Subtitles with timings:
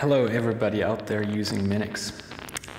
[0.00, 2.12] Hello, everybody out there using Minix.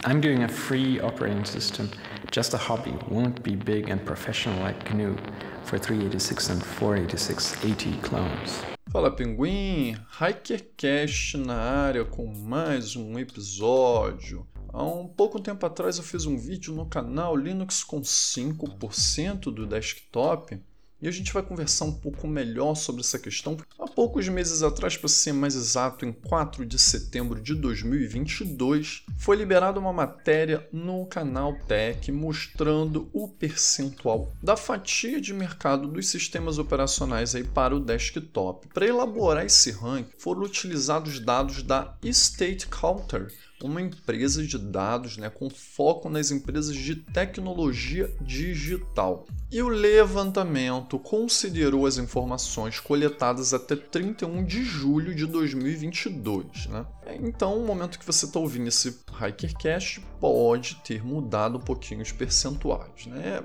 [0.05, 1.91] I'm doing a free operating system,
[2.31, 5.17] just a hobby, won't be big and professional like GNU
[5.65, 8.63] for 386 and 486 AT clones.
[8.89, 14.47] Fala Pinguim, HackerCast na área com mais um episódio.
[14.71, 19.67] Há um pouco tempo atrás eu fiz um vídeo no canal Linux com 5% do
[19.67, 20.57] desktop
[21.01, 23.57] e a gente vai conversar um pouco melhor sobre essa questão.
[23.79, 29.35] Há poucos meses atrás, para ser mais exato, em 4 de setembro de 2022, foi
[29.35, 36.57] liberada uma matéria no canal Tech mostrando o percentual da fatia de mercado dos sistemas
[36.57, 38.67] operacionais aí para o desktop.
[38.67, 43.31] Para elaborar esse ranking, foram utilizados dados da State Counter,
[43.63, 49.27] uma empresa de dados né, com foco nas empresas de tecnologia digital.
[49.51, 56.67] E o levantamento considerou as informações coletadas até 31 de julho de 2022.
[56.67, 56.85] Né?
[57.15, 62.11] Então, no momento que você está ouvindo esse HikerCast, pode ter mudado um pouquinho os
[62.11, 63.05] percentuais.
[63.05, 63.41] Né?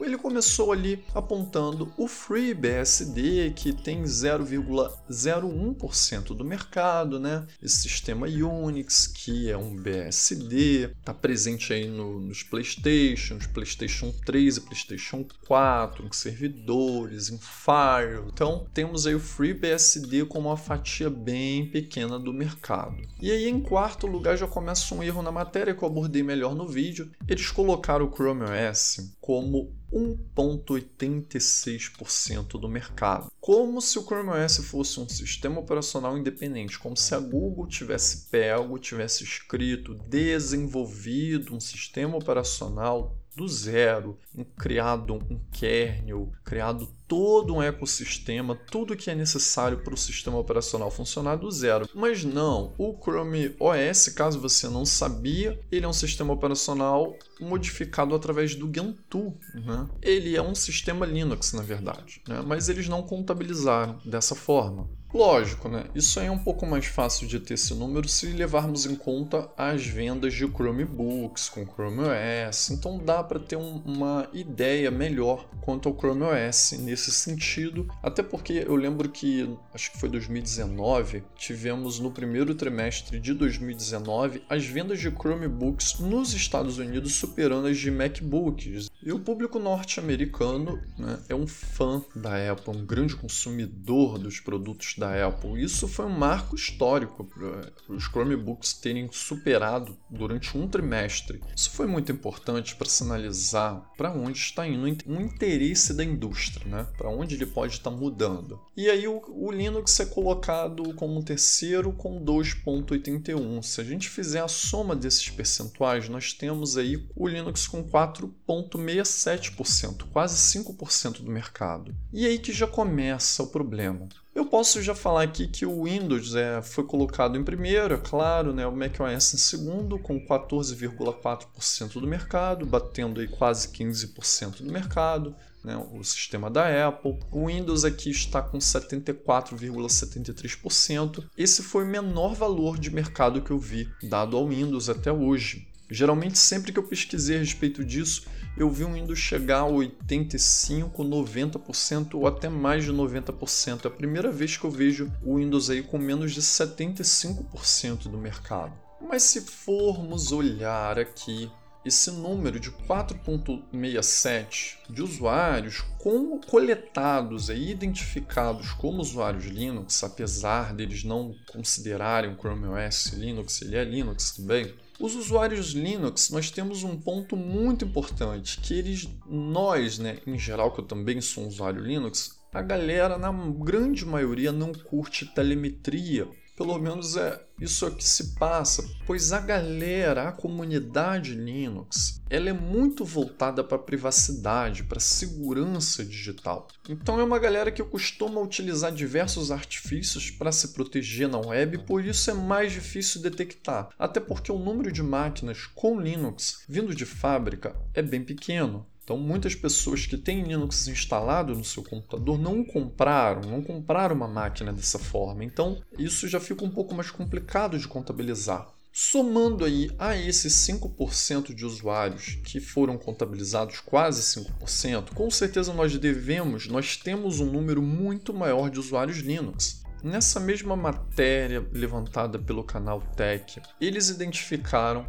[0.00, 7.46] Ele começou ali apontando o FreeBSD, que tem 0,01% do mercado, né?
[7.62, 14.58] esse sistema Unix, que é um BSD, está presente aí no, nos PlayStations, PlayStation 3
[14.58, 18.24] e PlayStation 4, em servidores, em Fire.
[18.26, 22.99] Então, temos aí o FreeBSD como uma fatia bem pequena do mercado.
[23.20, 26.54] E aí, em quarto lugar, já começa um erro na matéria que eu abordei melhor
[26.54, 27.10] no vídeo.
[27.28, 33.30] Eles colocaram o Chrome OS como 1,86% do mercado.
[33.40, 38.28] Como se o Chrome OS fosse um sistema operacional independente, como se a Google tivesse
[38.30, 44.18] pego, tivesse escrito, desenvolvido um sistema operacional do zero,
[44.58, 50.92] criado um kernel, criado todo um ecossistema, tudo que é necessário para o sistema operacional
[50.92, 51.88] funcionar do zero.
[51.92, 58.14] Mas não, o Chrome OS, caso você não sabia, ele é um sistema operacional modificado
[58.14, 59.36] através do Gentoo.
[59.52, 59.88] Né?
[60.00, 62.44] Ele é um sistema Linux, na verdade, né?
[62.46, 64.88] mas eles não contabilizaram dessa forma.
[65.12, 65.86] Lógico, né?
[65.92, 69.50] Isso aí é um pouco mais fácil de ter esse número se levarmos em conta
[69.56, 72.70] as vendas de Chromebooks com Chrome OS.
[72.70, 77.88] Então dá para ter um, uma ideia melhor quanto ao Chrome OS nesse sentido.
[78.02, 84.42] Até porque eu lembro que, acho que foi 2019, tivemos no primeiro trimestre de 2019
[84.48, 88.90] as vendas de Chromebooks nos Estados Unidos superando as de MacBooks.
[89.02, 94.94] E o público norte-americano né, é um fã da Apple, um grande consumidor dos produtos
[94.98, 95.62] da Apple.
[95.62, 101.40] Isso foi um marco histórico para os Chromebooks terem superado durante um trimestre.
[101.56, 106.86] Isso foi muito importante para sinalizar para onde está indo o interesse da indústria, né?
[106.96, 108.60] Para onde ele pode estar mudando.
[108.76, 113.62] E aí o, o Linux é colocado como terceiro com 2,81.
[113.62, 120.04] Se a gente fizer a soma desses percentuais, nós temos aí o Linux com 4,67%,
[120.12, 121.94] quase 5% do mercado.
[122.12, 124.08] E aí que já começa o problema.
[124.40, 128.54] Eu posso já falar aqui que o Windows é, foi colocado em primeiro, é claro,
[128.54, 128.66] né?
[128.66, 135.76] o macOS em segundo, com 14,4% do mercado, batendo aí quase 15% do mercado, né?
[135.92, 137.18] o sistema da Apple.
[137.30, 141.22] O Windows aqui está com 74,73%.
[141.36, 145.68] Esse foi o menor valor de mercado que eu vi dado ao Windows até hoje.
[145.90, 148.26] Geralmente, sempre que eu pesquisei a respeito disso,
[148.56, 153.84] eu vi um Windows chegar a 85, 90% ou até mais de 90%.
[153.84, 158.18] É a primeira vez que eu vejo o Windows aí com menos de 75% do
[158.18, 158.72] mercado.
[159.00, 161.50] Mas se formos olhar aqui
[161.84, 171.04] esse número de 4.67 de usuários como coletados e identificados como usuários Linux, apesar deles
[171.04, 176.82] não considerarem o Chrome OS Linux, ele é Linux também, os usuários Linux, nós temos
[176.82, 181.48] um ponto muito importante, que eles, nós, né, em geral, que eu também sou um
[181.48, 186.28] usuário Linux, a galera, na grande maioria, não curte telemetria
[186.60, 192.52] pelo menos é isso que se passa, pois a galera, a comunidade Linux, ela é
[192.52, 196.68] muito voltada para privacidade, para segurança digital.
[196.86, 202.04] Então é uma galera que costuma utilizar diversos artifícios para se proteger na web, por
[202.04, 207.06] isso é mais difícil detectar, até porque o número de máquinas com Linux vindo de
[207.06, 208.86] fábrica é bem pequeno.
[209.10, 214.28] Então, muitas pessoas que têm Linux instalado no seu computador não compraram, não compraram uma
[214.28, 215.44] máquina dessa forma.
[215.44, 218.72] Então, isso já fica um pouco mais complicado de contabilizar.
[218.92, 225.98] Somando aí a esses 5% de usuários que foram contabilizados, quase 5%, com certeza nós
[225.98, 229.82] devemos, nós temos um número muito maior de usuários Linux.
[230.04, 235.04] Nessa mesma matéria levantada pelo canal Tech, eles identificaram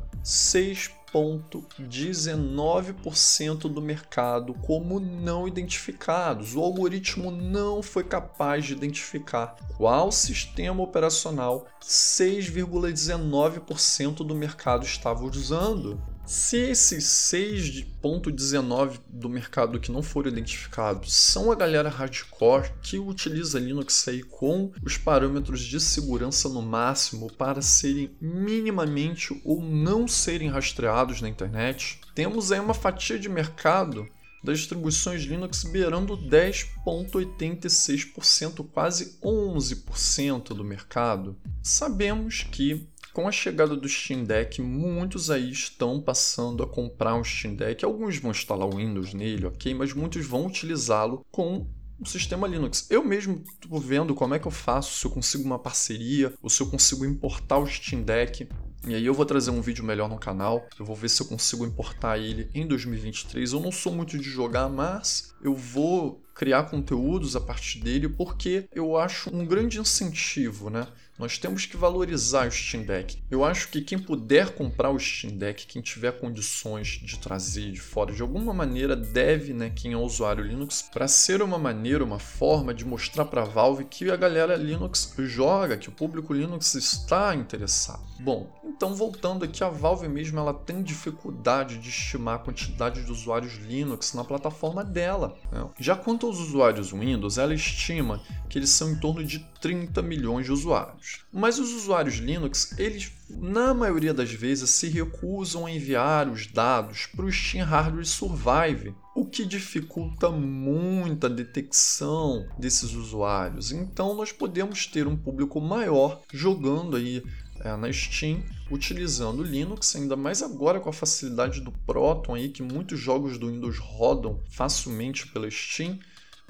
[1.14, 6.56] 6,19% do mercado como não identificados.
[6.56, 16.11] O algoritmo não foi capaz de identificar qual sistema operacional 6,19% do mercado estava usando.
[16.26, 23.60] Se esses 6,19 do mercado que não foram identificados são a galera hardcore que utiliza
[23.60, 30.50] Linux aí com os parâmetros de segurança no máximo para serem minimamente ou não serem
[30.50, 34.08] rastreados na internet, temos aí uma fatia de mercado
[34.44, 41.38] das distribuições Linux beirando 10,86%, quase 11% do mercado.
[41.62, 47.24] Sabemos que com a chegada do Steam Deck, muitos aí estão passando a comprar um
[47.24, 47.84] Steam Deck.
[47.84, 51.68] Alguns vão instalar o Windows nele, ok, mas muitos vão utilizá-lo com
[52.00, 52.88] o sistema Linux.
[52.90, 56.50] Eu mesmo estou vendo como é que eu faço, se eu consigo uma parceria, ou
[56.50, 58.50] se eu consigo importar o Steam Deck.
[58.88, 61.28] E aí eu vou trazer um vídeo melhor no canal, eu vou ver se eu
[61.28, 63.54] consigo importar ele em 2023.
[63.54, 68.68] Eu não sou muito de jogar, mas eu vou criar conteúdos a partir dele porque
[68.74, 70.88] eu acho um grande incentivo, né?
[71.20, 73.22] Nós temos que valorizar o Steam Deck.
[73.30, 77.80] Eu acho que quem puder comprar o Steam Deck, quem tiver condições de trazer de
[77.80, 82.20] fora, de alguma maneira deve, né, quem é usuário Linux, para ser uma maneira, uma
[82.20, 86.74] forma de mostrar para a Valve que a galera Linux joga, que o público Linux
[86.74, 88.02] está interessado.
[88.20, 93.12] Bom, então voltando aqui, a Valve mesmo ela tem dificuldade de estimar a quantidade de
[93.12, 95.38] usuários Linux na plataforma dela.
[95.52, 95.68] Né?
[95.80, 100.46] Já quanto aos usuários Windows, ela estima que eles são em torno de 30 milhões
[100.46, 101.11] de usuários.
[101.32, 107.06] Mas os usuários Linux, eles na maioria das vezes se recusam a enviar os dados
[107.06, 113.72] para o Steam Hardware Survive, o que dificulta muito a detecção desses usuários.
[113.72, 117.24] Então nós podemos ter um público maior jogando aí
[117.64, 122.64] é, na Steam utilizando Linux, ainda mais agora com a facilidade do Proton aí que
[122.64, 126.00] muitos jogos do Windows rodam facilmente pela Steam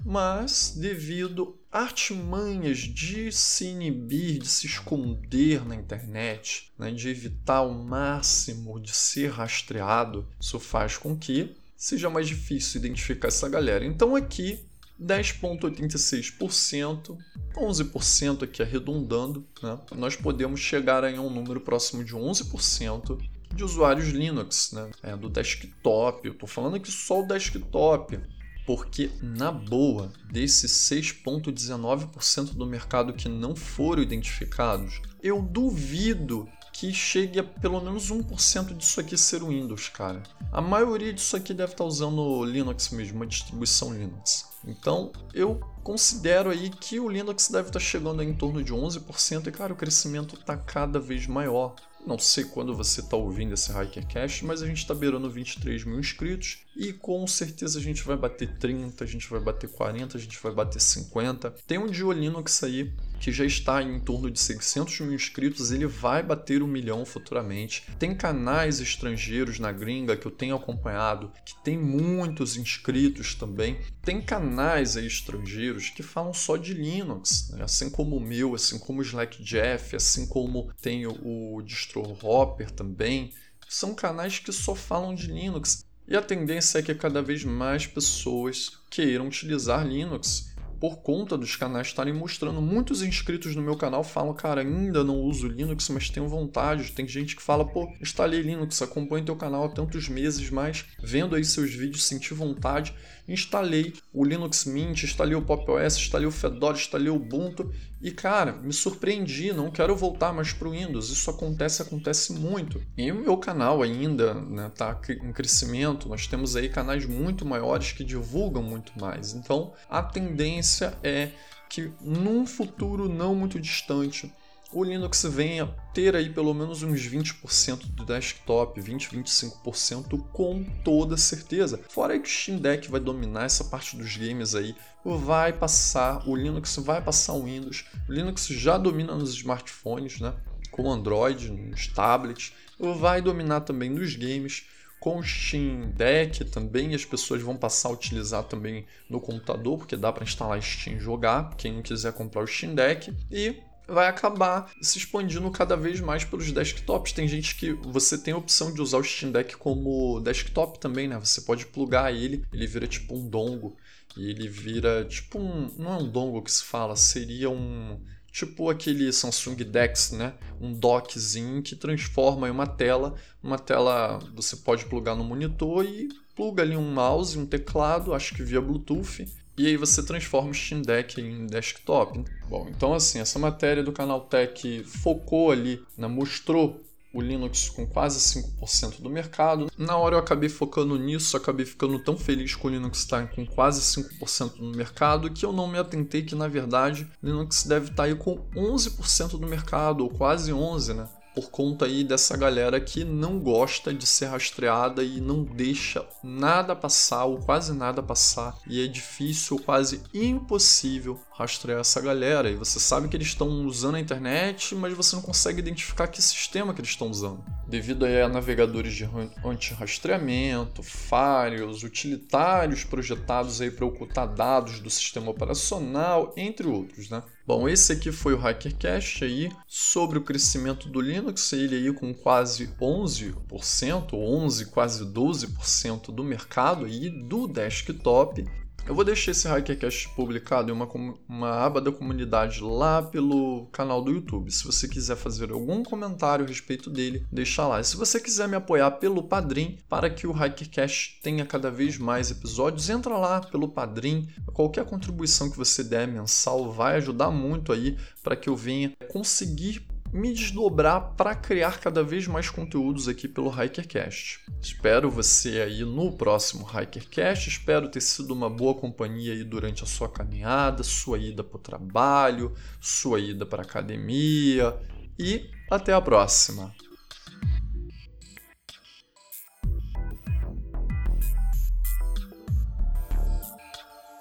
[0.05, 7.57] mas devido a artimanhas de se inibir, de se esconder na internet, né, de evitar
[7.57, 13.85] ao máximo de ser rastreado, isso faz com que seja mais difícil identificar essa galera.
[13.85, 14.59] Então aqui
[15.01, 17.17] 10,86%,
[17.55, 19.79] 11% aqui arredondando, né?
[19.95, 23.19] nós podemos chegar a um número próximo de 11%
[23.53, 24.89] de usuários Linux, né?
[25.03, 26.25] É, do desktop.
[26.25, 28.19] Eu estou falando aqui só o desktop
[28.65, 37.39] porque, na boa, desses 6,19% do mercado que não foram identificados, eu duvido que chegue
[37.39, 40.23] a pelo menos 1% disso aqui ser o Windows, cara.
[40.51, 44.49] A maioria disso aqui deve estar usando o Linux mesmo, uma distribuição Linux.
[44.65, 49.51] Então, eu considero aí que o Linux deve estar chegando em torno de 11% e,
[49.51, 51.75] cara, o crescimento está cada vez maior.
[52.05, 55.99] Não sei quando você está ouvindo esse Hikercast, mas a gente está beirando 23 mil
[55.99, 60.19] inscritos e com certeza a gente vai bater 30, a gente vai bater 40, a
[60.19, 61.51] gente vai bater 50.
[61.67, 65.85] Tem um Dio Linux aí que já está em torno de 600 mil inscritos, ele
[65.85, 67.83] vai bater um milhão futuramente.
[67.99, 73.79] Tem canais estrangeiros na gringa que eu tenho acompanhado, que tem muitos inscritos também.
[74.01, 77.63] Tem canais aí estrangeiros que falam só de Linux, né?
[77.63, 82.71] assim como o meu, assim como o Slack Jeff, assim como tem o Distro Hopper
[82.71, 83.31] também.
[83.69, 85.85] São canais que só falam de Linux.
[86.07, 90.50] E a tendência é que cada vez mais pessoas queiram utilizar Linux
[90.81, 92.59] por conta dos canais estarem mostrando.
[92.59, 96.91] Muitos inscritos no meu canal falam, cara, ainda não uso Linux, mas tenho vontade.
[96.93, 101.35] Tem gente que fala, pô, instalei Linux, acompanho teu canal há tantos meses, mas vendo
[101.35, 102.95] aí seus vídeos, senti vontade.
[103.27, 108.11] Instalei o Linux Mint, instalei o Pop OS, instalei o Fedora, instalei o Ubuntu e,
[108.11, 111.09] cara, me surpreendi, não quero voltar mais para o Windows.
[111.09, 112.81] Isso acontece, acontece muito.
[112.97, 114.31] E o meu canal ainda
[114.67, 119.33] está né, em crescimento, nós temos aí canais muito maiores que divulgam muito mais.
[119.33, 121.31] Então, a tendência é
[121.69, 124.33] que num futuro não muito distante,
[124.73, 131.17] o Linux venha ter aí pelo menos uns 20% do desktop, 20, 25% com toda
[131.17, 131.79] certeza.
[131.89, 136.35] Fora que o Steam Deck vai dominar essa parte dos games aí, vai passar, o
[136.35, 137.85] Linux vai passar o Windows.
[138.07, 140.33] O Linux já domina nos smartphones, né?
[140.71, 144.65] Com Android, nos tablets, vai dominar também nos games
[145.01, 149.97] com o Steam Deck também as pessoas vão passar a utilizar também no computador, porque
[149.97, 153.11] dá para instalar Steam e jogar, quem não quiser comprar o Steam Deck.
[153.31, 153.55] E
[153.91, 157.11] vai acabar se expandindo cada vez mais pelos desktops.
[157.11, 161.07] Tem gente que você tem a opção de usar o Steam Deck como desktop também,
[161.07, 161.19] né?
[161.19, 163.75] Você pode plugar ele, ele vira tipo um dongo
[164.17, 167.99] e ele vira tipo um, não é um dongo que se fala, seria um
[168.31, 170.33] tipo aquele Samsung DeX, né?
[170.59, 176.09] Um dockzinho que transforma em uma tela, uma tela você pode plugar no monitor e
[176.35, 179.27] pluga ali um mouse, um teclado, acho que via Bluetooth,
[179.61, 182.23] e aí você transforma o Steam Deck em desktop.
[182.49, 186.81] Bom, então assim, essa matéria do canal Tech focou ali, né, mostrou
[187.13, 189.69] o Linux com quase 5% do mercado.
[189.77, 193.45] Na hora eu acabei focando nisso, acabei ficando tão feliz com o Linux estar com
[193.45, 198.03] quase 5% no mercado que eu não me atentei que na verdade Linux deve estar
[198.03, 201.07] aí com 11% do mercado, ou quase 11%, né?
[201.33, 206.75] Por conta aí dessa galera que não gosta de ser rastreada e não deixa nada
[206.75, 212.55] passar ou quase nada passar e é difícil ou quase impossível rastrear essa galera e
[212.55, 216.73] você sabe que eles estão usando a internet, mas você não consegue identificar que sistema
[216.73, 217.43] que eles estão usando.
[217.67, 219.09] Devido a navegadores de
[219.43, 227.23] anti-rastreamento, firewalls, utilitários projetados aí para ocultar dados do sistema operacional, entre outros, né?
[227.45, 232.13] Bom, esse aqui foi o HackerCast aí sobre o crescimento do Linux, ele aí com
[232.13, 238.45] quase 11%, 11, quase 12% do mercado aí do desktop.
[238.87, 240.89] Eu vou deixar esse Hackercast publicado em uma,
[241.29, 244.51] uma aba da comunidade lá pelo canal do YouTube.
[244.51, 247.79] Se você quiser fazer algum comentário a respeito dele, deixa lá.
[247.79, 251.97] E se você quiser me apoiar pelo Padrim para que o Hackercast tenha cada vez
[251.97, 254.27] mais episódios, entra lá pelo Padrim.
[254.51, 259.90] Qualquer contribuição que você der mensal vai ajudar muito aí para que eu venha conseguir
[260.13, 264.41] me desdobrar para criar cada vez mais conteúdos aqui pelo Hikercast.
[264.61, 269.87] Espero você aí no próximo Hikercast, espero ter sido uma boa companhia aí durante a
[269.87, 274.77] sua caminhada, sua ida para o trabalho, sua ida para a academia
[275.17, 276.73] e até a próxima.